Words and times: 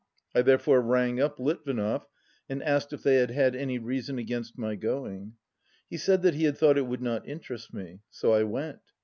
213 0.33 0.41
I 0.41 0.41
therefore 0.43 0.81
rang 0.81 1.21
up 1.21 1.39
Litvinov, 1.39 2.07
and 2.49 2.63
asked 2.63 2.91
if 2.91 3.03
they 3.03 3.17
had 3.17 3.29
had 3.29 3.55
any 3.55 3.77
reason 3.77 4.17
against 4.17 4.57
my 4.57 4.73
going. 4.73 5.33
He 5.91 5.97
said 5.97 6.23
that 6.23 6.33
he 6.33 6.45
had 6.45 6.57
thought 6.57 6.79
it 6.79 6.87
would 6.87 7.03
not 7.03 7.27
interest 7.27 7.71
me. 7.71 7.99
So 8.09 8.31
I 8.33 8.41
went. 8.41 8.79